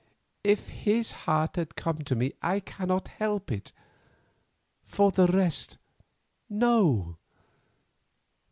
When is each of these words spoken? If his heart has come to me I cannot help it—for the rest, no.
If 0.43 0.69
his 0.69 1.11
heart 1.11 1.57
has 1.57 1.67
come 1.75 1.99
to 2.05 2.15
me 2.15 2.33
I 2.41 2.59
cannot 2.59 3.07
help 3.09 3.51
it—for 3.51 5.11
the 5.11 5.27
rest, 5.27 5.77
no. 6.49 7.17